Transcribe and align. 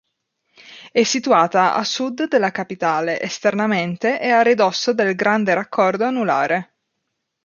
È 0.91 1.03
situata 1.03 1.75
a 1.75 1.83
sud 1.83 2.27
della 2.27 2.49
capitale, 2.49 3.21
esternamente 3.21 4.19
e 4.19 4.29
a 4.31 4.41
ridosso 4.41 4.93
del 4.93 5.13
Grande 5.13 5.53
Raccordo 5.53 6.05
Anulare. 6.05 6.73